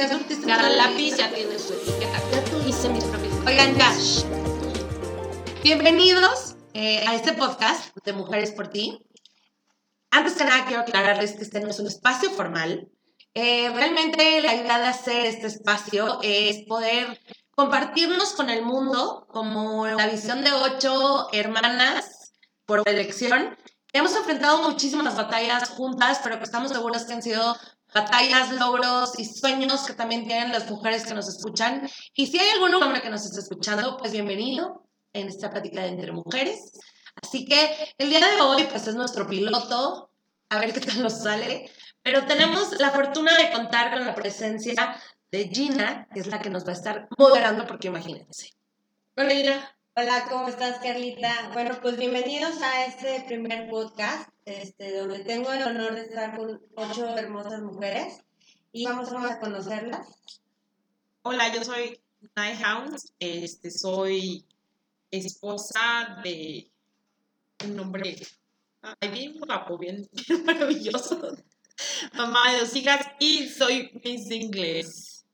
[0.00, 2.18] ya surtiste Cada lápiz ya tiene su etiqueta.
[2.66, 3.34] Hice mis propios.
[3.46, 3.92] Oigan, ya.
[5.62, 8.98] Bienvenidos eh, a este podcast de Mujeres por Ti.
[10.10, 12.88] Antes que nada, quiero aclararles que este no es un espacio formal.
[13.34, 17.20] Eh, realmente la idea de hacer este espacio es poder
[17.54, 22.32] compartirnos con el mundo como la visión de ocho hermanas
[22.64, 23.54] por elección.
[23.92, 27.54] Hemos enfrentado muchísimas batallas juntas, pero que estamos seguras que han sido
[27.94, 31.88] batallas, logros y sueños que también tienen las mujeres que nos escuchan.
[32.14, 35.88] Y si hay algún hombre que nos esté escuchando, pues bienvenido en esta plática de
[35.88, 36.72] entre mujeres.
[37.22, 40.10] Así que el día de hoy, pues es nuestro piloto,
[40.48, 41.70] a ver qué tal nos sale.
[42.02, 44.96] Pero tenemos la fortuna de contar con la presencia
[45.30, 48.50] de Gina, que es la que nos va a estar moderando, porque imagínense.
[49.16, 49.79] Hola, Gina.
[49.96, 51.50] Hola, ¿cómo estás, Carlita?
[51.52, 56.62] Bueno, pues bienvenidos a este primer podcast, este, donde tengo el honor de estar con
[56.76, 58.22] ocho hermosas mujeres
[58.72, 60.06] y vamos a conocerlas.
[61.22, 62.00] Hola, yo soy
[62.36, 63.12] Night Hounds.
[63.18, 64.46] Este, soy
[65.10, 66.70] esposa de
[67.64, 68.16] un hombre
[68.82, 70.08] ay, bien guapo, bien
[70.44, 71.36] maravilloso.
[72.14, 75.26] Mamá de dos hijas y soy Miss Inglés.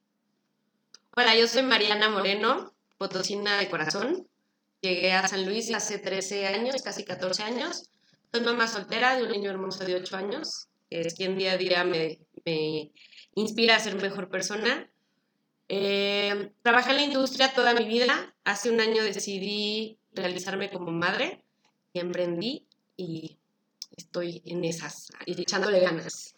[1.15, 4.27] Hola, yo soy Mariana Moreno, potosina de corazón.
[4.81, 7.91] Llegué a San Luis hace 13 años, casi 14 años.
[8.33, 11.57] Soy mamá soltera de un niño hermoso de 8 años, que es quien día a
[11.57, 12.93] día me, me
[13.35, 14.91] inspira a ser mejor persona.
[15.69, 18.35] Eh, trabajé en la industria toda mi vida.
[18.45, 21.43] Hace un año decidí realizarme como madre
[21.93, 22.67] y emprendí
[22.97, 23.39] y
[23.97, 26.35] estoy en esas, echándole ganas.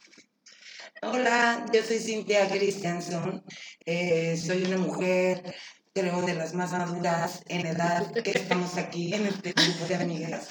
[1.03, 3.45] Hola, yo soy Cintia Christianson.
[3.85, 5.55] Eh, soy una mujer,
[5.99, 10.49] creo, de las más maduras en edad que estamos aquí en este grupo de amigas.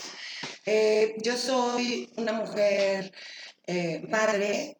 [0.65, 3.13] Eh, yo soy una mujer
[3.65, 4.77] eh, madre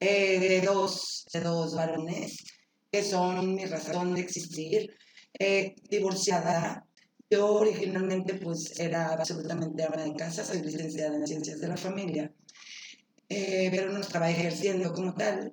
[0.00, 2.44] eh, de, dos, de dos varones
[2.92, 4.94] que son mi razón de existir.
[5.38, 6.86] Eh, divorciada.
[7.28, 12.32] Yo originalmente pues era absolutamente ama de casa, soy licenciada en Ciencias de la Familia
[13.26, 15.52] pero no estaba ejerciendo como tal.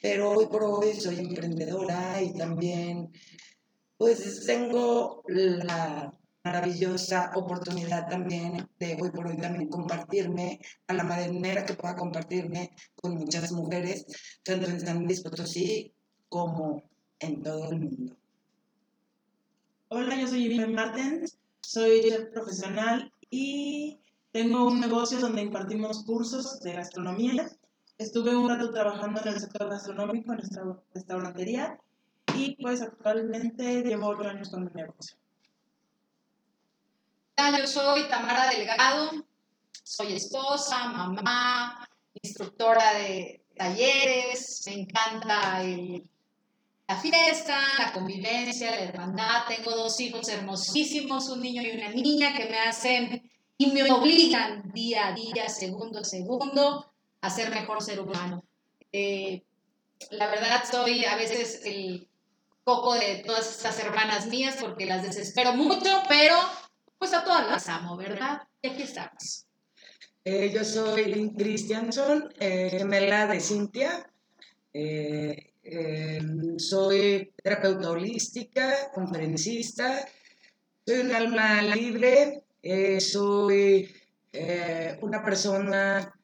[0.00, 3.10] Pero hoy por hoy soy emprendedora y también
[3.96, 6.12] pues tengo la
[6.44, 12.70] maravillosa oportunidad también de hoy por hoy también compartirme a la manera que pueda compartirme
[12.94, 14.06] con muchas mujeres,
[14.44, 15.92] tanto en San Luis Potosí
[16.28, 16.84] como
[17.18, 18.16] en todo el mundo.
[19.88, 23.98] Hola, yo soy Irene Martens, soy chef profesional y
[24.30, 27.48] tengo un negocio donde impartimos cursos de gastronomía.
[27.98, 30.62] Estuve un rato trabajando en el sector gastronómico, en nuestra
[30.92, 31.80] restaurantería,
[32.36, 35.16] y pues actualmente llevo ocho años con mi negocio.
[37.36, 39.10] Yo soy Tamara Delgado,
[39.82, 41.88] soy esposa, mamá,
[42.22, 45.62] instructora de talleres, me encanta
[46.88, 49.44] la fiesta, la convivencia, la hermandad.
[49.48, 54.70] Tengo dos hijos hermosísimos, un niño y una niña que me hacen y me obligan
[54.72, 58.44] día a día, segundo a segundo, a ser mejor ser humano.
[58.92, 59.42] Eh,
[60.10, 62.08] la verdad soy a veces el
[62.66, 66.34] coco de todas estas hermanas mías porque las desespero mucho, pero
[66.98, 68.42] pues a todas las amo, ¿verdad?
[68.60, 69.46] Y aquí estamos.
[70.24, 74.10] Eh, yo soy Lynn Christianson, eh, gemela de Cintia.
[74.72, 76.20] Eh, eh,
[76.58, 80.04] soy terapeuta holística, conferencista.
[80.84, 82.42] Soy un alma libre.
[82.98, 83.94] soy
[85.02, 86.15] una persona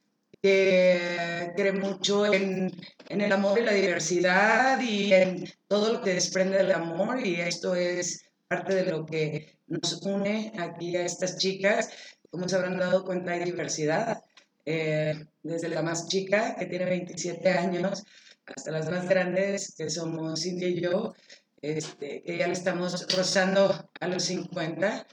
[0.42, 2.70] que cree mucho en,
[3.08, 7.24] en el amor y la diversidad y en todo lo que desprende del amor.
[7.24, 11.90] Y esto es parte de lo que nos une aquí a estas chicas
[12.32, 14.24] como se habrán dado cuenta, hay diversidad.
[14.64, 18.04] Eh, desde la más chica, que tiene 27 años,
[18.46, 21.14] hasta las más grandes, que somos Cindy y yo,
[21.60, 25.06] este, que ya le estamos rozando a los 50.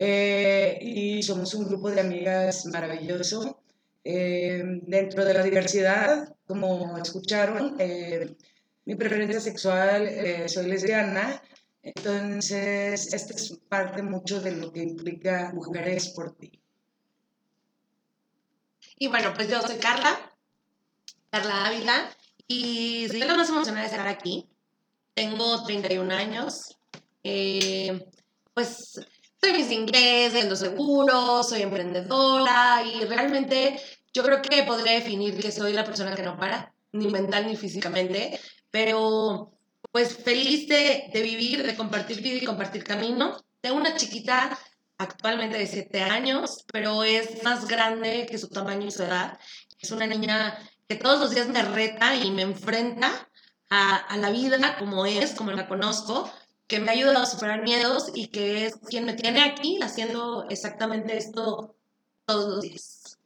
[0.00, 3.62] Eh, y somos un grupo de amigas maravilloso.
[4.02, 8.34] Eh, dentro de la diversidad, como escucharon, eh,
[8.86, 11.42] mi preferencia sexual, eh, soy lesbiana,
[11.82, 16.60] entonces, esta es parte mucho de lo que implica Mujeres por ti.
[18.98, 20.34] Y bueno, pues yo soy Carla,
[21.30, 22.10] Carla Ávila,
[22.46, 24.46] y soy la más emocionada de estar aquí.
[25.14, 26.76] Tengo 31 años.
[28.54, 29.00] pues
[29.40, 33.80] soy mis inglés, vendo seguros, soy emprendedora y realmente
[34.12, 37.56] yo creo que podría definir que soy la persona que no para, ni mental ni
[37.56, 38.38] físicamente,
[38.70, 39.52] pero
[39.92, 43.42] pues feliz de, de vivir, de compartir vida y compartir camino.
[43.60, 44.58] Tengo una chiquita
[44.98, 49.38] actualmente de 7 años, pero es más grande que su tamaño y su edad.
[49.78, 50.58] Es una niña
[50.88, 53.28] que todos los días me reta y me enfrenta
[53.70, 56.30] a, a la vida como es, como la conozco,
[56.70, 60.48] que me ha ayudado a superar miedos y que es quien me tiene aquí haciendo
[60.48, 61.74] exactamente esto
[62.24, 63.18] todos los días.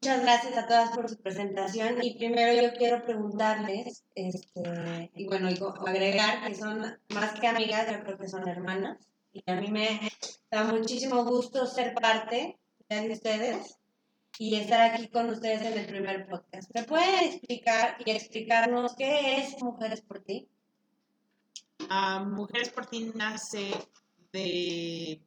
[0.00, 5.48] Muchas gracias a todas por su presentación y primero yo quiero preguntarles, este, y bueno,
[5.48, 5.56] y
[5.86, 8.98] agregar que son más que amigas, yo creo que son hermanas
[9.32, 10.00] y a mí me
[10.50, 12.58] da muchísimo gusto ser parte
[12.88, 13.78] de ustedes
[14.38, 16.68] y estar aquí con ustedes en el primer podcast.
[16.74, 20.48] ¿Me pueden explicar y explicarnos qué es Mujeres por ti?
[22.26, 23.72] Mujeres por ti nace
[24.32, 25.22] del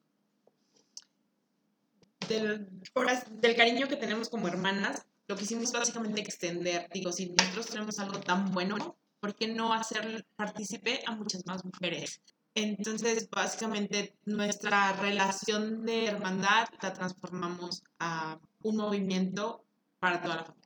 [3.56, 5.06] cariño que tenemos como hermanas.
[5.28, 9.74] Lo que hicimos básicamente extender, digo, si nosotros tenemos algo tan bueno, ¿por qué no
[9.74, 12.22] hacer partícipe a muchas más mujeres?
[12.54, 19.66] Entonces, básicamente, nuestra relación de hermandad la transformamos a un movimiento
[20.00, 20.65] para toda la familia.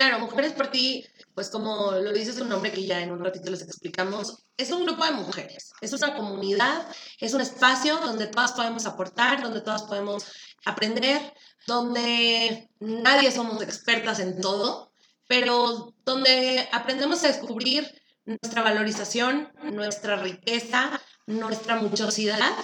[0.00, 1.04] Claro, Mujeres por Ti,
[1.34, 4.86] pues como lo dice su nombre, que ya en un ratito les explicamos, es un
[4.86, 6.88] grupo de mujeres, es una comunidad,
[7.18, 10.24] es un espacio donde todas podemos aportar, donde todas podemos
[10.64, 11.20] aprender,
[11.66, 14.90] donde nadie somos expertas en todo,
[15.28, 17.86] pero donde aprendemos a descubrir
[18.24, 22.54] nuestra valorización, nuestra riqueza, nuestra muchosidad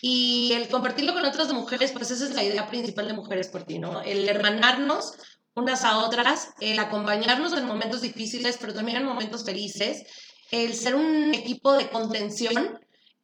[0.00, 3.64] y el compartirlo con otras mujeres, pues esa es la idea principal de Mujeres por
[3.64, 4.02] Ti, ¿no?
[4.02, 5.14] El hermanarnos
[5.56, 10.04] unas a otras, el acompañarnos en momentos difíciles, pero también en momentos felices,
[10.50, 12.78] el ser un equipo de contención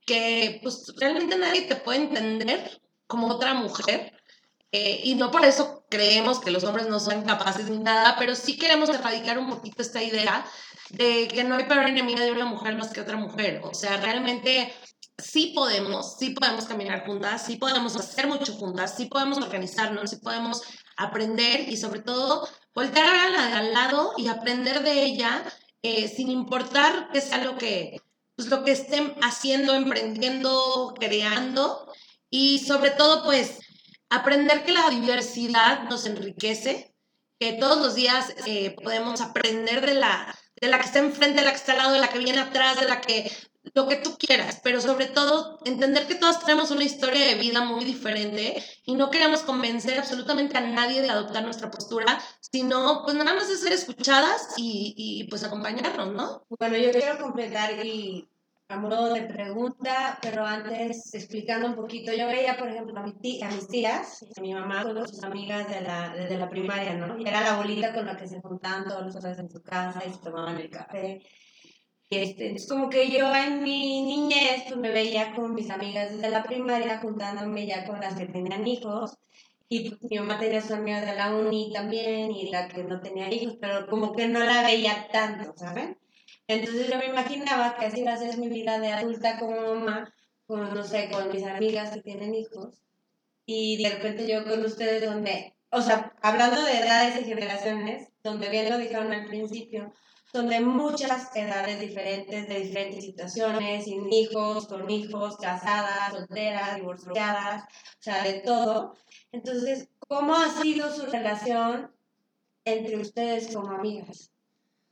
[0.07, 4.13] que pues realmente nadie te puede entender como otra mujer.
[4.73, 8.35] eh, y no por eso creemos que los hombres no son capaces ni nada, pero
[8.35, 10.47] sí queremos erradicar un poquito esta idea
[10.91, 13.61] de que no hay peor enemiga de una mujer más que otra mujer.
[13.65, 14.73] O sea, realmente
[15.19, 20.17] sí podemos, sí podemos caminar juntas, sí podemos hacer mucho juntas, sí podemos organizarnos, sí
[20.17, 20.63] podemos
[20.97, 25.45] aprender y sobre todo voltear a la de al lado y aprender de ella
[25.83, 28.01] eh, sin importar que sea lo que,
[28.37, 31.93] pues, lo que estén haciendo, emprendiendo, creando.
[32.31, 33.59] Y sobre todo pues
[34.09, 36.95] aprender que la diversidad nos enriquece,
[37.39, 41.47] que todos los días eh, podemos aprender de la, de la que está enfrente, de
[41.47, 43.31] la que está al lado, de la que viene atrás, de la que
[43.75, 47.65] lo que tú quieras, pero sobre todo entender que todos tenemos una historia de vida
[47.65, 53.15] muy diferente y no queremos convencer absolutamente a nadie de adoptar nuestra postura, sino pues
[53.17, 56.45] nada más de ser escuchadas y, y pues acompañarnos, ¿no?
[56.59, 58.29] Bueno, yo quiero completar y
[58.73, 63.43] a modo de pregunta, pero antes explicando un poquito, yo veía, por ejemplo, a, mi
[63.43, 67.19] a mis tías, a mi mamá con sus amigas de la, desde la primaria, ¿no?
[67.19, 70.03] Y era la bolita con la que se juntaban todos los días en su casa
[70.07, 71.21] y se tomaban el café.
[72.13, 76.29] Este, es como que yo en mi niñez pues, me veía con mis amigas desde
[76.29, 79.17] la primaria juntándome ya con las que tenían hijos.
[79.71, 83.01] Y pues, mi mamá tenía sus amigas de la uni también y la que no
[83.01, 85.97] tenía hijos, pero como que no la veía tanto, ¿saben?
[86.49, 90.13] Entonces yo me imaginaba que así iba a ser mi vida de adulta como mamá,
[90.47, 92.83] con, no sé, con mis amigas que tienen hijos.
[93.47, 98.51] Y de repente yo con ustedes donde, o sea, hablando de edades y generaciones, donde
[98.51, 99.95] bien lo dijeron al principio,
[100.33, 107.65] son de muchas edades diferentes, de diferentes situaciones, sin hijos, con hijos, casadas, solteras, divorciadas,
[107.65, 108.97] o sea, de todo.
[109.31, 111.91] Entonces, ¿cómo ha sido su relación
[112.65, 114.31] entre ustedes como amigas?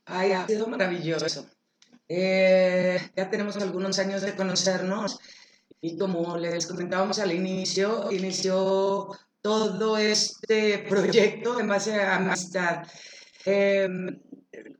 [0.05, 1.47] Ay, ha sido maravilloso.
[2.07, 5.19] Eh, ya tenemos algunos años de conocernos
[5.79, 9.07] y como les comentábamos al inicio, inició
[9.41, 12.85] todo este proyecto en base a amistad.
[13.45, 13.89] Eh,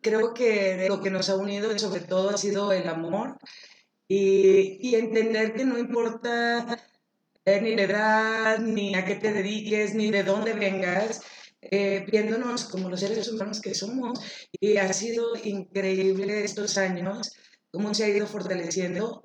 [0.02, 3.38] creo que lo que nos ha unido sobre todo ha sido el amor
[4.08, 6.78] y, y entender que no importa
[7.46, 11.22] eh, ni la edad, ni a qué te dediques, ni de dónde vengas,
[11.62, 14.20] eh, viéndonos como los seres humanos que somos.
[14.60, 17.34] Y ha sido increíble estos años,
[17.72, 19.24] cómo se ha ido fortaleciendo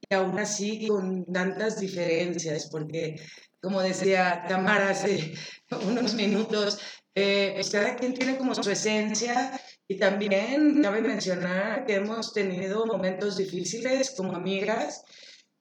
[0.00, 3.20] y aún así con tantas diferencias, porque
[3.60, 5.34] como decía Tamara hace
[5.86, 6.80] unos minutos,
[7.14, 9.60] eh, pues cada quien tiene como su esencia
[9.92, 15.04] y también cabe mencionar que hemos tenido momentos difíciles como amigas,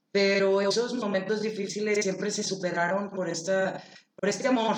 [0.10, 3.84] pero esos momentos difíciles siempre se superaron por, esta,
[4.16, 4.78] por este amor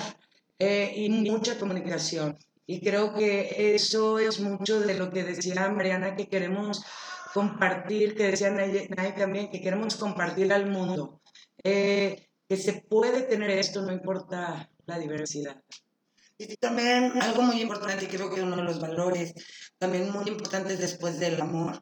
[0.58, 2.36] eh, y mucha comunicación.
[2.66, 6.84] Y creo que eso es mucho de lo que decía Mariana, que queremos
[7.32, 11.20] compartir, que decía Nay, también, que queremos compartir al mundo.
[11.62, 15.62] Eh, que se puede tener esto, no importa la diversidad.
[16.36, 19.34] Y también algo muy importante, creo que uno de los valores
[19.78, 21.80] también muy importantes después del amor,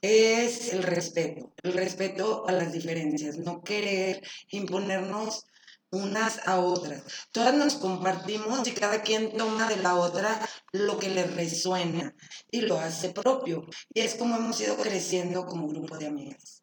[0.00, 5.46] es el respeto, el respeto a las diferencias, no querer imponernos
[5.90, 7.02] unas a otras.
[7.32, 10.38] Todas nos compartimos y cada quien toma de la otra
[10.72, 12.14] lo que le resuena
[12.50, 13.66] y lo hace propio.
[13.92, 16.62] Y es como hemos ido creciendo como grupo de amigas.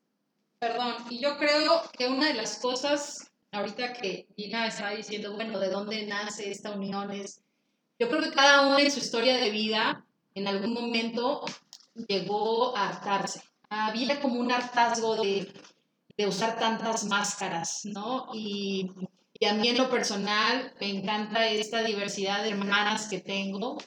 [0.59, 5.59] Perdón, y yo creo que una de las cosas, ahorita que Gina estaba diciendo, bueno,
[5.59, 7.11] ¿de dónde nace esta unión?
[7.11, 7.41] Es,
[7.99, 11.43] yo creo que cada uno en su historia de vida, en algún momento,
[12.07, 13.41] llegó a hartarse.
[13.69, 15.51] Había como un hartazgo de,
[16.17, 18.27] de usar tantas máscaras, ¿no?
[18.33, 18.91] Y,
[19.39, 23.77] y a mí en lo personal me encanta esta diversidad de hermanas que tengo,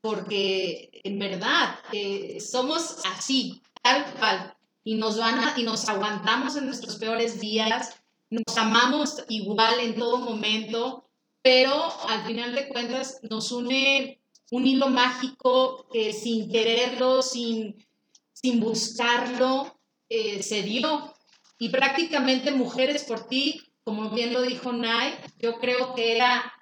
[0.00, 6.56] porque en verdad eh, somos así, tal cual, y nos, van a- y nos aguantamos
[6.56, 7.97] en nuestros peores días,
[8.30, 11.08] nos amamos igual en todo momento,
[11.42, 14.20] pero al final de cuentas nos une
[14.50, 17.86] un hilo mágico que sin quererlo, sin,
[18.32, 21.14] sin buscarlo, eh, se dio.
[21.58, 26.52] Y prácticamente Mujeres por Ti, como bien lo dijo Nay, yo creo que era,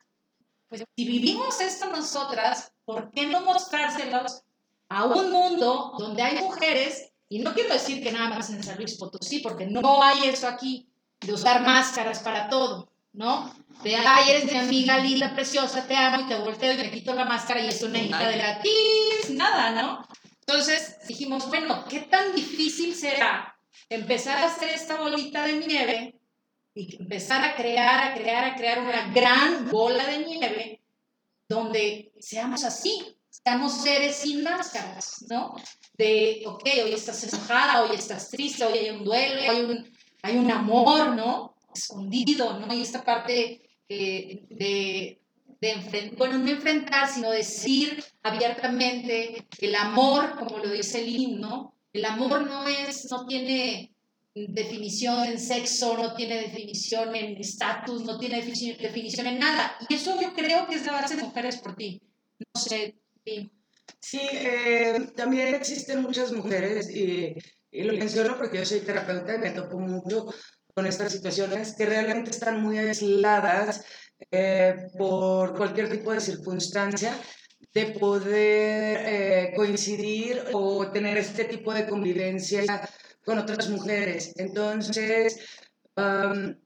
[0.68, 4.42] pues si vivimos esto nosotras, ¿por qué no mostrárselos
[4.88, 7.12] a un mundo donde hay mujeres?
[7.28, 10.46] Y no quiero decir que nada más en San Luis Potosí, porque no hay eso
[10.46, 10.88] aquí,
[11.20, 13.52] de usar máscaras para todo, ¿no?
[13.82, 17.14] De, ay, eres mi amiga linda, preciosa, te amo, y te volteo y me quito
[17.14, 20.06] la máscara y es una hija de la tis, nada, ¿no?
[20.40, 23.56] Entonces dijimos, bueno, ¿qué tan difícil será
[23.88, 26.20] empezar a hacer esta bolita de nieve
[26.74, 30.82] y empezar a crear, a crear, a crear una gran bola de nieve
[31.48, 35.54] donde seamos así, seamos seres sin máscaras, ¿no?
[35.94, 39.95] De, ok, hoy estás enojada, hoy estás triste, hoy hay un duelo, hay un,
[40.26, 41.54] hay un amor, ¿no?
[41.74, 42.74] Escondido, ¿no?
[42.74, 45.20] Y esta parte eh, de,
[45.60, 52.04] de bueno, no enfrentar, sino decir abiertamente el amor, como lo dice el himno, el
[52.04, 53.92] amor no es, no tiene
[54.34, 59.76] definición en sexo, no tiene definición en estatus, no tiene definición, en nada.
[59.88, 62.02] Y eso yo creo que es la base de Mujeres por Ti.
[62.38, 62.94] No sé.
[63.98, 67.34] Sí, eh, también existen muchas mujeres, y,
[67.76, 70.26] y lo menciono porque yo soy terapeuta y me topo mucho
[70.74, 73.84] con estas situaciones que realmente están muy aisladas
[74.30, 77.12] eh, por cualquier tipo de circunstancia
[77.74, 82.62] de poder eh, coincidir o tener este tipo de convivencia
[83.24, 84.32] con otras mujeres.
[84.36, 85.38] Entonces,
[85.96, 86.58] am,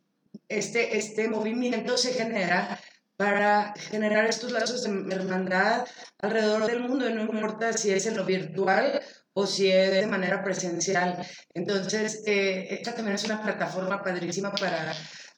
[0.49, 2.79] este, este movimiento se genera
[3.17, 5.85] para generar estos lazos de hermandad
[6.19, 9.03] alrededor del mundo, y no importa si es en lo virtual
[9.33, 11.27] o si es de manera presencial.
[11.55, 14.95] Entonces, eh, esta también es una plataforma padrísima para,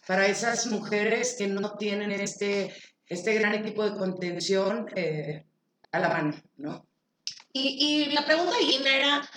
[0.07, 2.75] para esas mujeres que no tienen este,
[3.07, 5.45] este gran equipo de contención eh,
[5.91, 6.87] a la mano, ¿no?
[7.53, 9.31] Y, y la pregunta de Gina era,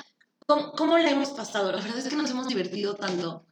[0.48, 1.72] ¿cómo, ¿cómo la hemos pasado?
[1.72, 3.46] La verdad es que nos hemos divertido tanto.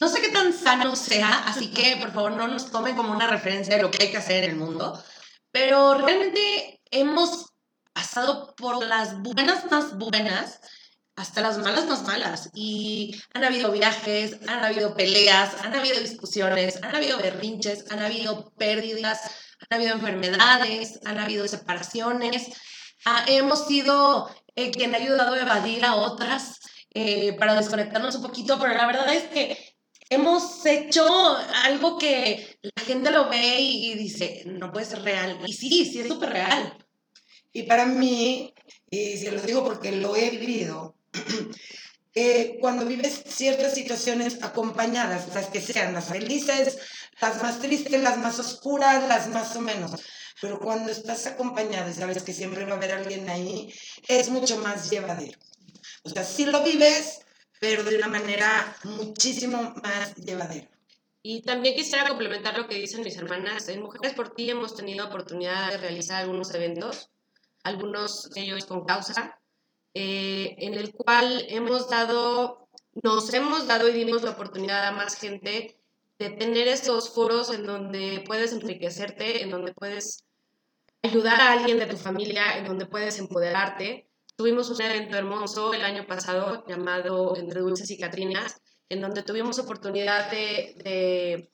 [0.00, 3.28] No sé qué tan sano sea, así que por favor no nos tomen como una
[3.28, 5.02] referencia de lo que hay que hacer en el mundo,
[5.50, 7.49] pero realmente hemos
[8.10, 10.60] pasado por las buenas más buenas
[11.14, 12.50] hasta las malas más malas.
[12.54, 18.50] Y han habido viajes, han habido peleas, han habido discusiones, han habido berrinches, han habido
[18.56, 19.20] pérdidas,
[19.60, 22.48] han habido enfermedades, han habido separaciones.
[23.04, 26.58] Ah, hemos sido eh, quien ha ayudado a evadir a otras
[26.92, 29.76] eh, para desconectarnos un poquito, pero la verdad es que
[30.08, 31.06] hemos hecho
[31.64, 35.38] algo que la gente lo ve y, y dice, no puede ser real.
[35.46, 36.76] Y sí, sí es súper real.
[37.52, 38.54] Y para mí,
[38.90, 40.94] y se lo digo porque lo he vivido,
[42.14, 46.78] eh, cuando vives ciertas situaciones acompañadas, las que sean las felices,
[47.20, 49.92] las más tristes, las más oscuras, las más o menos,
[50.40, 53.72] pero cuando estás acompañada y sabes que siempre va a haber alguien ahí,
[54.08, 55.38] es mucho más llevadero.
[56.02, 57.20] O sea, sí lo vives,
[57.60, 60.68] pero de una manera muchísimo más llevadera.
[61.22, 63.68] Y también quisiera complementar lo que dicen mis hermanas.
[63.68, 67.10] En Mujeres por Ti hemos tenido oportunidad de realizar algunos eventos,
[67.62, 69.38] algunos de ellos con causa,
[69.94, 72.68] eh, en el cual hemos dado,
[73.02, 75.76] nos hemos dado y dimos la oportunidad a más gente
[76.18, 80.24] de tener estos foros en donde puedes enriquecerte, en donde puedes
[81.02, 84.08] ayudar a alguien de tu familia, en donde puedes empoderarte.
[84.36, 89.58] Tuvimos un evento hermoso el año pasado llamado Entre Dulces y Catrinas, en donde tuvimos
[89.58, 91.50] oportunidad de, de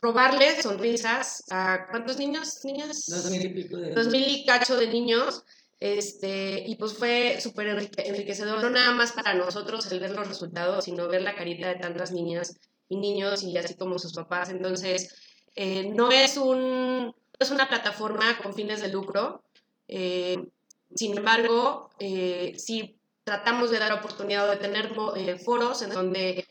[0.00, 2.64] robarles sonrisas a ¿cuántos niños?
[2.64, 3.04] Niñas?
[3.06, 3.94] Dos mil y pico de...
[3.94, 5.44] dos mil y cacho de niños,
[5.80, 10.26] este, y pues fue súper enrique- enriquecedor, no nada más para nosotros el ver los
[10.26, 12.56] resultados, sino ver la carita de tantas niñas
[12.88, 14.48] y niños y así como sus papás.
[14.48, 15.14] Entonces,
[15.54, 19.42] eh, no, es un, es una plataforma con fines de lucro,
[19.88, 20.48] eh,
[20.94, 26.46] sin embargo, eh, sí tratamos de dar oportunidad de tener eh, foros en donde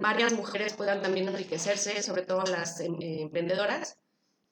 [0.00, 2.88] varias mujeres puedan también enriquecerse, sobre todo las eh,
[3.20, 3.98] emprendedoras,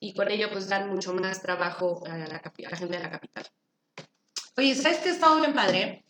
[0.01, 3.03] y con ello pues dar mucho más trabajo a la, capi- a la gente de
[3.03, 3.47] la capital.
[4.57, 6.05] Oye, ¿sabes qué está bien padre?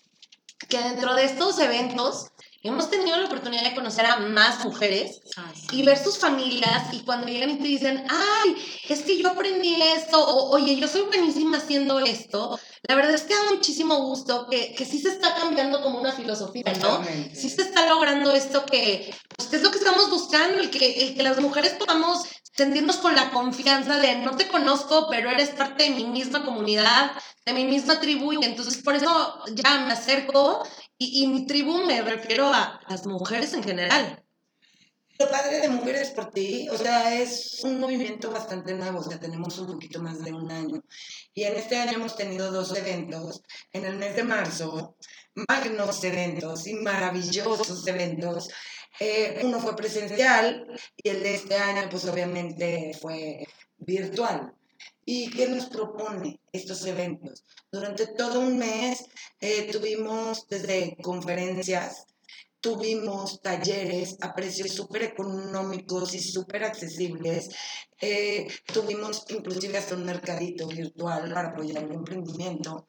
[0.69, 2.31] Que dentro de estos eventos
[2.63, 5.21] hemos tenido la oportunidad de conocer a más mujeres
[5.73, 8.57] y ver sus familias y cuando llegan y te dicen, ay,
[8.89, 13.23] es que yo aprendí esto, o oye, yo soy buenísima haciendo esto, la verdad es
[13.23, 17.03] que da muchísimo gusto que, que sí se está cambiando como una filosofía, ¿no?
[17.35, 21.15] Sí se está logrando esto que, pues, es lo que estamos buscando, el que, el
[21.15, 25.85] que las mujeres podamos sentirnos con la confianza de no te conozco, pero eres parte
[25.85, 27.13] de mi misma comunidad,
[27.47, 30.63] de mi misma tribu, y entonces por eso ya me acerco,
[31.03, 34.23] y, y mi tribu me refiero a las mujeres en general.
[35.19, 39.21] Lo padre de Mujeres por Ti, o sea, es un movimiento bastante nuevo, o sea,
[39.21, 40.83] tenemos un poquito más de un año.
[41.35, 43.43] Y en este año hemos tenido dos eventos.
[43.73, 44.97] En el mes de marzo,
[45.49, 48.49] magnos eventos y maravillosos eventos.
[48.99, 50.67] Eh, uno fue presencial
[50.97, 53.47] y el de este año, pues obviamente fue
[53.79, 54.53] virtual.
[55.05, 57.45] ¿Y qué nos propone estos eventos?
[57.71, 59.05] Durante todo un mes
[59.41, 62.07] eh, tuvimos desde conferencias,
[62.61, 67.49] tuvimos talleres a precios súper económicos y súper accesibles.
[68.01, 72.87] Eh, tuvimos inclusive hasta un mercadito virtual para apoyar el emprendimiento.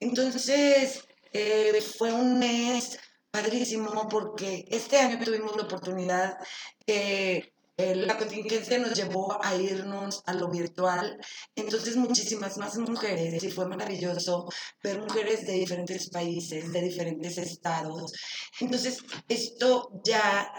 [0.00, 2.98] Entonces, eh, fue un mes
[3.30, 6.38] padrísimo porque este año tuvimos la oportunidad
[6.86, 11.18] eh, la contingencia nos llevó a irnos a lo virtual,
[11.56, 14.48] entonces muchísimas más mujeres y fue maravilloso
[14.82, 18.12] ver mujeres de diferentes países, de diferentes estados.
[18.60, 20.52] Entonces esto ya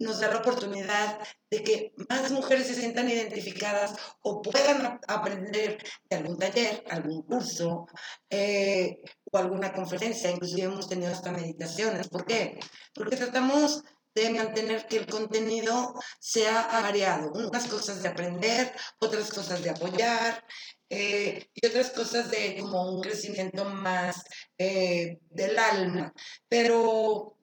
[0.00, 1.18] nos da la oportunidad
[1.50, 7.86] de que más mujeres se sientan identificadas o puedan aprender de algún taller, algún curso
[8.30, 8.98] eh,
[9.30, 10.30] o alguna conferencia.
[10.30, 12.08] Inclusive hemos tenido hasta meditaciones.
[12.08, 12.58] ¿Por qué?
[12.94, 13.82] Porque tratamos
[14.14, 17.32] de mantener que el contenido sea variado.
[17.32, 20.44] Unas cosas de aprender, otras cosas de apoyar
[20.88, 24.24] eh, y otras cosas de como un crecimiento más
[24.58, 26.12] eh, del alma.
[26.48, 27.36] Pero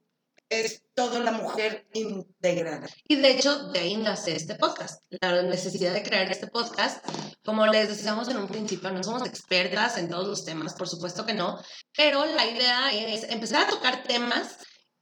[0.49, 2.87] es toda la mujer integrada.
[3.07, 5.03] Y de hecho, de ahí nace este podcast.
[5.21, 7.05] La necesidad de crear este podcast.
[7.43, 11.25] Como les decíamos en un principio, no somos expertas en todos los temas, por supuesto
[11.25, 11.59] que no,
[11.95, 14.57] pero la idea es empezar a tocar temas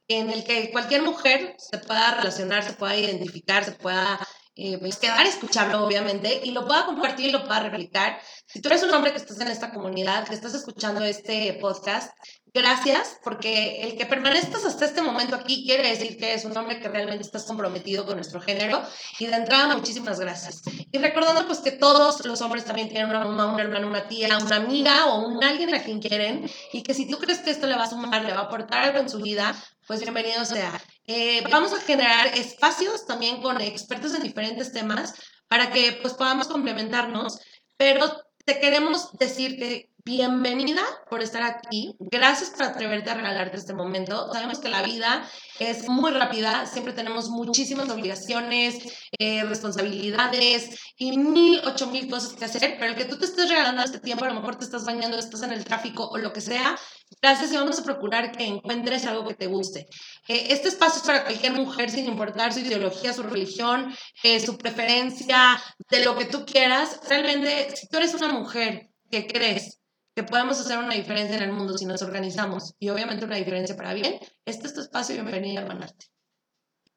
[0.08, 4.18] en el que cualquier mujer se pueda relacionar, se pueda identificar, se pueda
[4.58, 8.18] eh, pues, quedar escucharlo, obviamente, y lo pueda compartir y lo pueda replicar.
[8.46, 12.10] Si tú eres un hombre que estás en esta comunidad, que estás escuchando este podcast,
[12.54, 16.80] gracias, porque el que permanezcas hasta este momento aquí quiere decir que es un hombre
[16.80, 18.82] que realmente estás comprometido con nuestro género.
[19.18, 20.62] Y de entrada, muchísimas gracias.
[20.90, 24.38] Y recordando pues que todos los hombres también tienen una mamá, un hermano, una tía,
[24.38, 26.50] una amiga o un alguien a quien quieren.
[26.72, 28.84] Y que si tú crees que esto le va a sumar, le va a aportar
[28.84, 29.54] algo en su vida,
[29.86, 30.80] pues bienvenido sea.
[31.06, 35.14] Eh, vamos a generar espacios también con expertos en diferentes temas
[35.48, 37.40] para que pues podamos complementarnos,
[37.76, 38.12] pero
[38.44, 41.96] te queremos decir que bienvenida por estar aquí.
[41.98, 44.32] Gracias por atreverte a regalarte este momento.
[44.32, 48.76] Sabemos que la vida es muy rápida, siempre tenemos muchísimas obligaciones,
[49.18, 53.48] eh, responsabilidades y mil, ocho mil cosas que hacer, pero el que tú te estés
[53.48, 56.32] regalando este tiempo, a lo mejor te estás bañando, estás en el tráfico o lo
[56.32, 56.78] que sea,
[57.20, 59.88] gracias y vamos a procurar que encuentres algo que te guste.
[60.28, 63.92] Eh, este espacio es para cualquier mujer, sin importar su ideología, su religión,
[64.22, 67.00] eh, su preferencia, de lo que tú quieras.
[67.08, 69.80] Realmente, si tú eres una mujer que crees
[70.16, 73.76] que podemos hacer una diferencia en el mundo si nos organizamos y obviamente una diferencia
[73.76, 76.06] para bien, este es tu espacio y bienvenida a Hermanarte.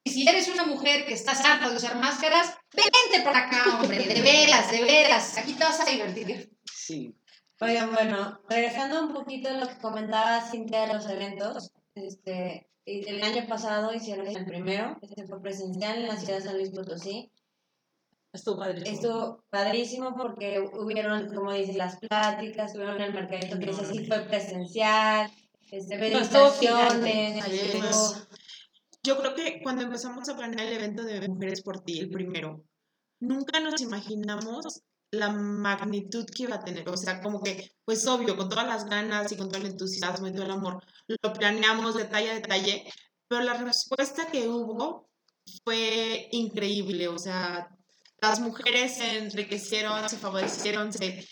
[0.02, 3.98] Y si eres una mujer que estás harta de usar máscaras, vente por acá, hombre,
[3.98, 5.36] de veras, de veras.
[5.36, 6.50] Aquí te vas a divertir.
[6.64, 7.14] Sí.
[7.60, 13.22] Oigan, bueno, regresando un poquito a lo que comentaba Cintia de los eventos, este, el
[13.22, 17.30] año pasado hicieron el primero, este fue presencial en la ciudad de San Luis Potosí.
[18.32, 18.94] Estuvo padrísimo.
[18.94, 24.20] Estuvo padrísimo porque hubieron, como dices, las pláticas, tuvieron el mercadito que ese sí fue
[24.20, 25.30] presencial,
[25.70, 28.26] este, No, meditaciones, estuvo-
[29.02, 32.64] Yo creo que cuando empezamos a planear el evento de Mujeres por Ti, el primero,
[33.20, 36.88] nunca nos imaginamos la magnitud que iba a tener.
[36.88, 40.28] O sea, como que, pues obvio, con todas las ganas y con todo el entusiasmo
[40.28, 42.84] y todo el amor, lo planeamos detalle a detalle,
[43.26, 45.08] pero la respuesta que hubo
[45.64, 47.08] fue increíble.
[47.08, 47.68] O sea,
[48.22, 51.26] las mujeres se enriquecieron, se favorecieron, se...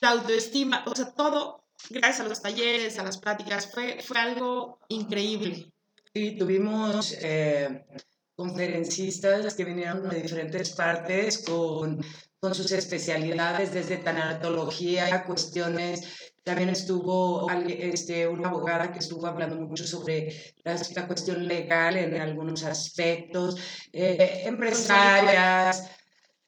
[0.00, 4.80] la autoestima, o sea, todo, gracias a los talleres, a las pláticas, fue, fue algo
[4.88, 5.72] increíble.
[6.14, 7.86] Sí, tuvimos eh,
[8.34, 12.04] conferencistas que vinieron de diferentes partes con,
[12.40, 19.86] con sus especialidades, desde tanatología, cuestiones también estuvo este, una abogada que estuvo hablando mucho
[19.86, 23.60] sobre la, cuestión legal en algunos aspectos,
[23.92, 25.90] eh, empresarias,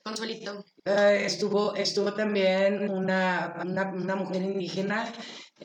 [0.02, 0.64] Consuelito.
[0.86, 5.12] eh, estuvo, estuvo también una, una, una mujer indígena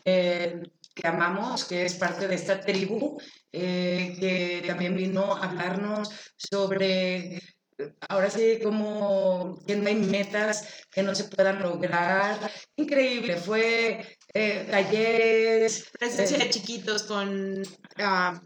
[0.03, 0.61] eh,
[0.93, 3.17] que amamos, que es parte de esta tribu,
[3.49, 7.41] que también vino a hablarnos sobre,
[8.09, 12.39] ahora sí, como que no hay metas que no se puedan lograr.
[12.75, 15.89] Increíble, fue eh, talleres.
[15.97, 17.63] Presencia eh, de chiquitos con
[17.97, 18.41] ah,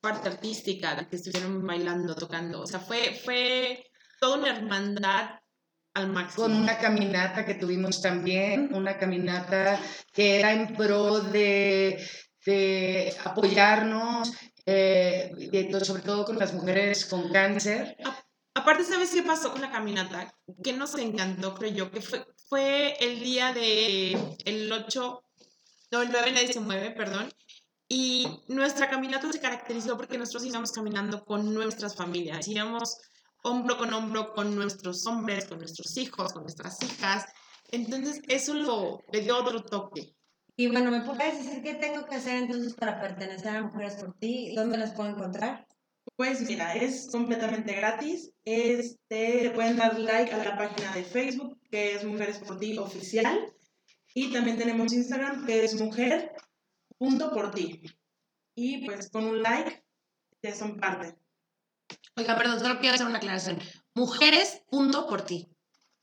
[0.00, 2.62] parte artística, que estuvieron bailando, tocando.
[2.62, 3.84] O sea, fue, fue
[4.20, 5.40] toda una hermandad
[5.94, 6.44] al máximo.
[6.44, 9.78] con una caminata que tuvimos también, una caminata
[10.12, 12.04] que era en pro de,
[12.44, 14.32] de apoyarnos,
[14.66, 15.30] eh,
[15.82, 17.96] sobre todo con las mujeres con cáncer.
[18.54, 20.32] Aparte, ¿sabes qué pasó con la caminata?
[20.62, 24.12] Que nos encantó, creo yo, que fue, fue el día de
[24.44, 25.24] el 8,
[25.90, 27.32] no, el 9, el 19, perdón.
[27.88, 32.96] Y nuestra caminata se caracterizó porque nosotros íbamos caminando con nuestras familias, íbamos
[33.42, 37.26] hombro con hombro con nuestros hombres, con nuestros hijos, con nuestras hijas.
[37.70, 40.14] Entonces, eso lo, le dio otro toque.
[40.56, 44.14] Y bueno, ¿me puedes decir qué tengo que hacer entonces para pertenecer a Mujeres por
[44.14, 44.54] Ti?
[44.54, 45.66] ¿Dónde las puedo encontrar?
[46.16, 48.30] Pues mira, es completamente gratis.
[48.44, 52.78] Este, le pueden dar like a la página de Facebook, que es Mujeres por Ti
[52.78, 53.52] Oficial.
[54.14, 55.74] Y también tenemos Instagram, que es
[57.00, 57.82] mujer.porti.
[58.54, 59.84] Y pues con un like
[60.42, 61.16] ya son parte.
[62.16, 63.58] Oiga, perdón, solo quiero hacer una aclaración.
[63.94, 65.48] Mujeres, punto por ti.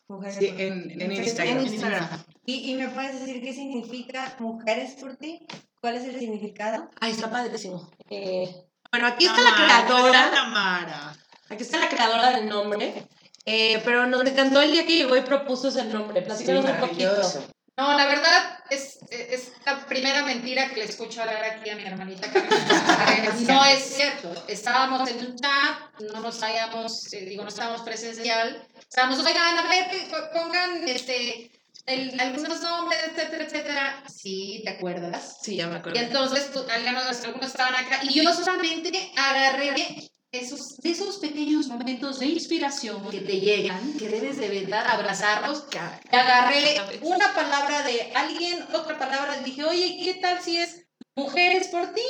[0.09, 0.63] Mujeres Sí, por Ti.
[0.63, 1.57] en, en En Instagram.
[1.59, 2.09] En Instagram.
[2.45, 5.45] ¿Y, ¿Y me puedes decir qué significa Mujeres por Ti?
[5.79, 6.89] ¿Cuál es el significado?
[6.99, 7.89] Ay, está padrísimo.
[8.09, 8.53] Eh,
[8.91, 10.31] bueno, aquí está la creadora.
[10.31, 11.15] Tamara.
[11.49, 13.07] Aquí está la creadora del nombre.
[13.45, 16.21] eh, pero nos encantó el día que llegó y propuso ese nombre.
[16.21, 17.45] Sí, Platícanos un poquito.
[17.77, 21.83] No, la verdad es, es la primera mentira que le escucho hablar aquí a mi
[21.83, 23.47] hermanita Carmen.
[23.47, 24.31] No es cierto.
[24.47, 28.67] Estábamos en un chat, no nos habíamos, eh, digo, no estábamos presencial.
[28.77, 29.87] Estábamos, oigan, a ver,
[30.33, 31.49] pongan este,
[31.85, 34.03] el- algunos nombres, etcétera, etcétera.
[34.07, 35.37] Sí, ¿te acuerdas?
[35.41, 35.99] Sí, ya me Y acuerdo.
[35.99, 37.99] entonces, pues, algunos, algunos estaban acá.
[38.03, 44.07] Y yo solamente agarré esos, de esos pequeños momentos de inspiración que te llegan, que
[44.07, 45.65] debes de verdad abrazarlos.
[46.11, 50.85] Y agarré una palabra de alguien, otra palabra, y dije, oye, ¿qué tal si es
[51.15, 52.01] mujeres por ti?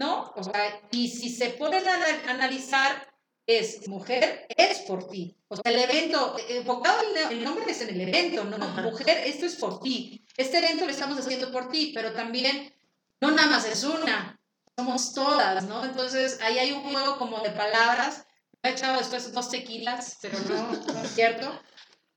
[0.00, 0.32] ¿No?
[0.36, 3.07] O sea, y si se ponen a ana- analizar,
[3.48, 5.34] es mujer es por ti.
[5.48, 8.58] O sea, el evento, enfocado el, el nombre es en el evento, ¿no?
[8.58, 10.22] Mujer, esto es por ti.
[10.36, 12.74] Este evento lo estamos haciendo por ti, pero también
[13.22, 14.38] no nada más es una,
[14.76, 15.82] somos todas, ¿no?
[15.82, 18.26] Entonces ahí hay un juego como de palabras.
[18.62, 21.50] Me he echado después dos tequilas, pero no, no es cierto.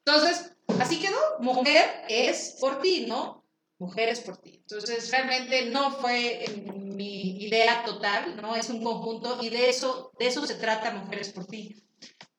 [0.06, 1.40] Entonces, así quedó.
[1.40, 3.46] Mujer es por ti, ¿no?
[3.80, 4.58] Mujer es por ti.
[4.68, 8.56] Entonces, realmente no fue en mi idea total, ¿no?
[8.56, 11.76] Es un conjunto y de eso, de eso se trata Mujeres por ti.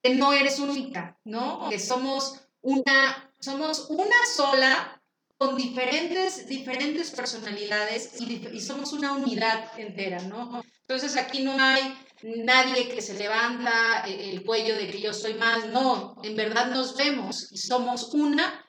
[0.03, 1.69] Que no eres única, ¿no?
[1.71, 5.03] Que somos una, somos una sola
[5.39, 10.63] con diferentes, diferentes personalidades y, y somos una unidad entera, ¿no?
[10.83, 15.35] Entonces aquí no hay nadie que se levanta eh, el cuello de que yo soy
[15.35, 18.65] más, no, en verdad nos vemos y somos una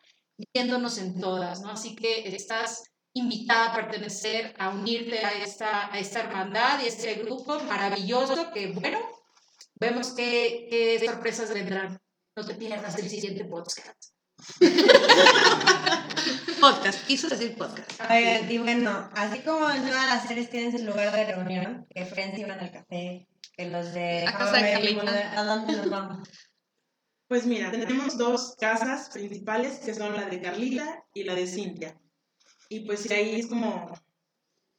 [0.53, 1.69] viéndonos en todas, ¿no?
[1.69, 6.87] Así que estás invitada a pertenecer, a unirte a esta, a esta hermandad y a
[6.87, 8.99] este grupo maravilloso que, bueno,
[9.75, 11.99] vemos qué, qué sorpresas vendrán.
[12.35, 14.13] No te pierdas el siguiente podcast.
[16.59, 17.99] Podcast, quiso decir podcast.
[18.09, 22.05] Oigan, y bueno, así como en todas las series tienen su lugar de reunión, que
[22.05, 24.25] Friends iban al café, que los de...
[24.25, 26.29] A casa de ¿A dónde nos vamos?
[27.27, 31.99] Pues mira, tenemos dos casas principales que son la de Carlita y la de Cintia.
[32.69, 33.91] Y pues ahí es como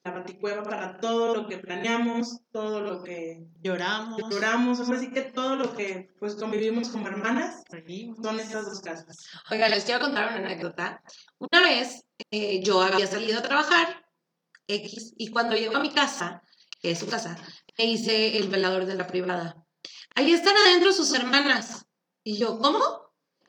[0.05, 4.20] la baticueva para todo lo que planeamos, todo lo que Lloramos.
[4.31, 7.62] lloramos, ahora sí que todo lo que pues convivimos como hermanas
[8.23, 9.16] son estas dos casas.
[9.51, 11.03] Oiga, les quiero contar una anécdota.
[11.38, 14.05] Una vez eh, yo había salido a trabajar,
[14.66, 16.42] X, y cuando llego a mi casa,
[16.83, 17.37] que es su casa,
[17.79, 19.57] me hice el velador de la privada.
[20.14, 21.87] Ahí están adentro sus hermanas.
[22.23, 22.81] Y yo, ¿cómo?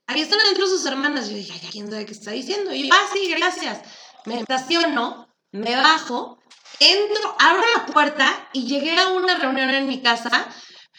[0.07, 1.29] Ahí están adentro sus hermanas.
[1.29, 2.73] Yo dije, ay, ¿quién sabe qué está diciendo?
[2.73, 3.81] Y yo, ah, sí, gracias.
[4.25, 6.39] Me estaciono, me bajo,
[6.79, 10.47] entro, abro la puerta y llegué a una reunión en mi casa,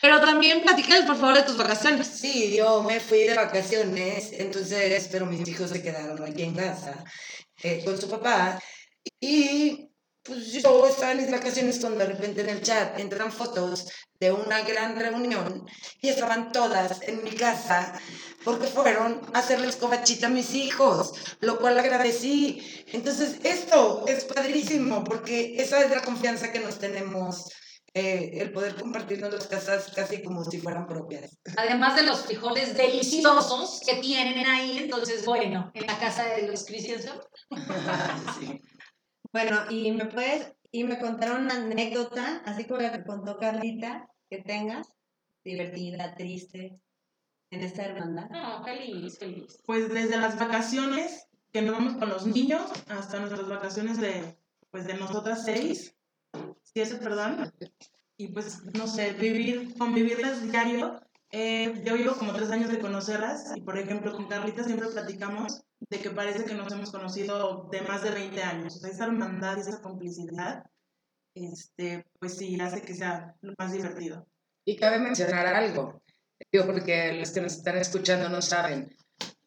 [0.01, 2.07] pero también platícales, por favor, de tus vacaciones.
[2.07, 7.05] Sí, yo me fui de vacaciones, entonces, pero mis hijos se quedaron aquí en casa
[7.63, 8.61] eh, con su papá.
[9.21, 9.91] Y
[10.27, 13.89] pues yo estaba en mis vacaciones cuando de repente en el chat entran fotos
[14.21, 15.65] de una gran reunión
[16.01, 17.99] y estaban todas en mi casa
[18.45, 22.63] porque fueron a hacerles cobachita a mis hijos, lo cual agradecí.
[22.93, 27.51] Entonces, esto es padrísimo porque esa es la confianza que nos tenemos.
[27.99, 31.39] eh, el poder compartirnos las casas casi como si fueran propias.
[31.57, 36.65] Además de los frijoles deliciosos que tienen ahí, entonces, bueno, en la casa de los
[36.67, 37.15] Christiansen.
[38.39, 38.61] Sí.
[39.37, 44.09] Bueno, y me puedes, y me contaron una anécdota, así como la que contó Carlita,
[44.31, 44.91] que tengas,
[45.45, 46.81] divertida, triste,
[47.51, 48.31] en esta hermandad.
[48.31, 49.61] No, feliz, feliz.
[49.67, 54.39] Pues desde las vacaciones que nos vamos con los niños hasta nuestras vacaciones de,
[54.71, 55.95] pues de nosotras seis,
[56.63, 57.53] siete, perdón.
[58.17, 60.99] Y pues, no sé, vivir, convivirlas diario.
[61.33, 65.63] Eh, yo llevo como tres años de conocerlas y, por ejemplo, con Carlita siempre platicamos
[65.91, 68.77] de que parece que nos hemos conocido de más de 20 años.
[68.77, 70.65] O sea, esa hermandad y esa complicidad,
[71.35, 74.27] este, pues sí, hace que sea lo más divertido.
[74.65, 76.01] Y cabe mencionar algo,
[76.51, 78.97] digo porque los que nos están escuchando no saben.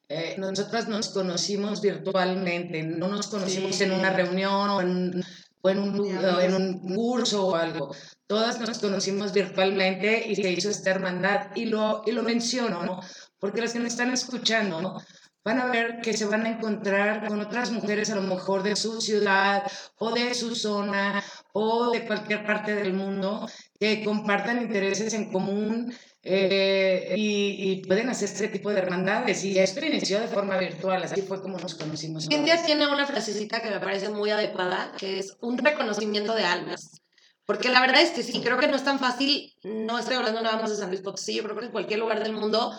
[0.07, 3.83] Eh, nosotras nos conocimos virtualmente, no nos conocimos Sí.
[3.83, 5.23] en una reunión o en,
[5.61, 7.93] o en un, lu- o en un curso o algo.
[8.27, 11.51] Todas nos conocimos virtualmente y se hizo esta hermandad.
[11.55, 12.99] Y lo, y lo menciono, ¿no?
[13.39, 14.97] Porque los que nos están escuchando, ¿no?
[15.43, 18.75] Van a ver que se van a encontrar con otras mujeres a lo mejor de
[18.75, 19.63] su ciudad
[19.97, 21.23] o de su zona
[21.53, 23.47] o de cualquier parte del mundo
[23.79, 29.43] que compartan intereses en común eh, y, y pueden hacer este tipo de hermandades.
[29.45, 32.27] Y esto inició de forma virtual, así fue como nos conocimos.
[32.27, 37.01] Cintia tiene una frasecita que me parece muy adecuada, que es un reconocimiento de almas.
[37.45, 40.41] Porque la verdad es que sí, creo que no es tan fácil, no estoy hablando
[40.41, 42.71] nada más de San Luis Potosí, yo creo que en cualquier lugar del mundo,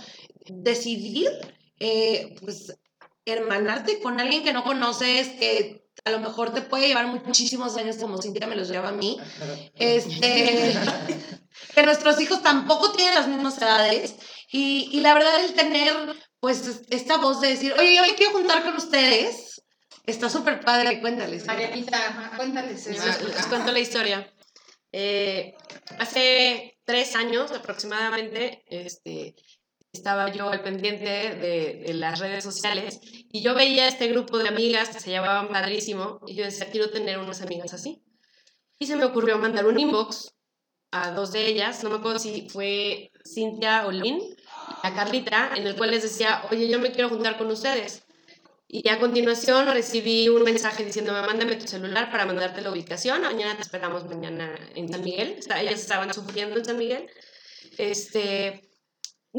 [0.47, 1.29] decidir,
[1.81, 2.79] eh, pues,
[3.25, 7.97] hermanarte con alguien que no conoces, que a lo mejor te puede llevar muchísimos años,
[7.97, 9.19] como Cintia me los lleva a mí,
[9.75, 10.75] este,
[11.75, 14.15] que nuestros hijos tampoco tienen las mismas edades
[14.51, 15.95] y, y la verdad el tener
[16.39, 19.63] pues esta voz de decir, oye, yo me quiero juntar con ustedes,
[20.07, 21.45] está súper padre, cuéntales.
[21.45, 23.07] Marianita, cuéntales eso.
[23.07, 24.33] Les, les cuento la historia.
[24.93, 25.55] Eh,
[25.99, 29.37] hace tres años aproximadamente, este,
[29.93, 34.49] estaba yo al pendiente de, de las redes sociales y yo veía este grupo de
[34.49, 38.03] amigas que se llamaban Padrísimo y yo decía, quiero tener unas amigas así.
[38.79, 40.35] Y se me ocurrió mandar un inbox
[40.93, 44.21] a dos de ellas, no me acuerdo si fue Cintia o Lynn,
[44.83, 48.03] a Carlita, en el cual les decía, oye, yo me quiero juntar con ustedes.
[48.67, 53.23] Y a continuación recibí un mensaje diciéndome, mándame tu celular para mandarte la ubicación.
[53.23, 55.41] Mañana te esperamos mañana en San Miguel.
[55.57, 57.09] Ellas estaban sufriendo en San Miguel.
[57.79, 58.70] Este,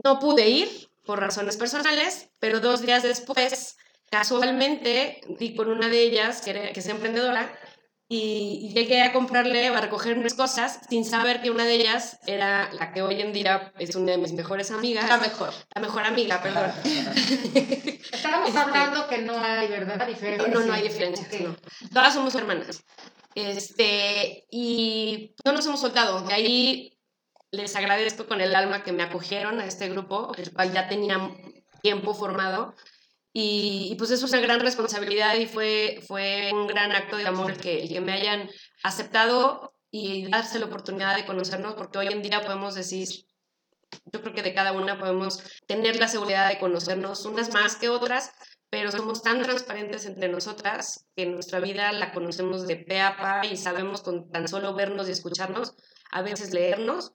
[0.03, 3.77] no pude ir por razones personales, pero dos días después,
[4.09, 7.51] casualmente, di con una de ellas, que, era, que es emprendedora,
[8.13, 12.69] y, llegué a comprarle, a recoger unas cosas, sin saber que una de ellas era
[12.73, 15.07] la que hoy en día es una de mis mejores amigas.
[15.07, 15.53] La mejor.
[15.73, 16.71] La mejor amiga, perdón.
[18.11, 20.05] Estábamos hablando que no hay, ¿verdad?
[20.05, 20.49] Diferencia.
[20.49, 21.39] No, no hay diferencias, Ok.
[21.39, 21.55] no.
[21.93, 22.83] Todas somos hermanas.
[23.33, 26.21] Este, y no nos hemos soltado.
[26.23, 27.00] De ahí
[27.51, 31.19] les agradezco con el alma que me acogieron a este grupo, el cual ya tenía
[31.81, 32.75] tiempo formado.
[33.33, 37.27] Y, y pues eso es una gran responsabilidad y fue, fue un gran acto de
[37.27, 38.49] amor que, que me hayan
[38.83, 43.07] aceptado y darse la oportunidad de conocernos, porque hoy en día podemos decir,
[44.05, 47.89] yo creo que de cada una podemos tener la seguridad de conocernos, unas más que
[47.89, 48.31] otras,
[48.69, 53.45] pero somos tan transparentes entre nosotras que nuestra vida la conocemos de pe a pa
[53.45, 55.73] y sabemos con tan solo vernos y escucharnos,
[56.11, 57.11] a veces leernos,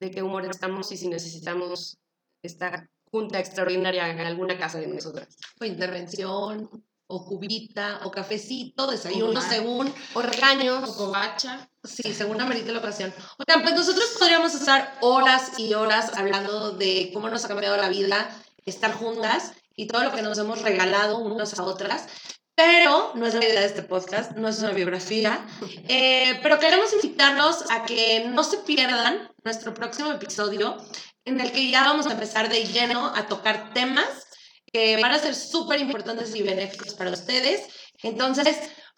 [0.00, 1.98] de qué humor estamos y si necesitamos
[2.42, 5.36] esta junta extraordinaria en alguna casa de nosotras.
[5.60, 6.70] O intervención,
[7.06, 11.68] o cubita, o cafecito, desayuno, según, O regaños, O covacha.
[11.82, 13.12] sí, según amerite la ocasión.
[13.38, 17.88] Oigan, pues nosotros podríamos estar horas y horas hablando de cómo nos ha cambiado la
[17.88, 18.30] vida
[18.64, 22.06] estar juntas y todo lo que nos hemos regalado unas a otras.
[22.54, 25.40] Pero no es la idea de este podcast, no es una biografía.
[25.88, 30.76] Eh, pero queremos invitarlos a que no se pierdan nuestro próximo episodio,
[31.24, 34.26] en el que ya vamos a empezar de lleno a tocar temas
[34.72, 37.62] que van a ser súper importantes y benéficos para ustedes.
[38.02, 38.56] Entonces,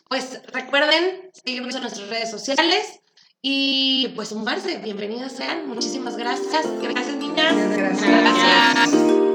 [0.09, 3.01] pues recuerden seguirnos en nuestras redes sociales
[3.41, 4.79] y pues sumarse.
[4.79, 5.67] Bienvenidas sean.
[5.67, 6.67] Muchísimas gracias.
[6.81, 7.55] Gracias, niñas.
[7.77, 8.09] Gracias.
[8.09, 9.32] Gracias.